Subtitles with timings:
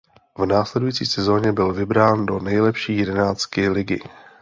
[0.37, 3.99] V následující sezoně byl vybrán do nejlepší jedenáctky ligy.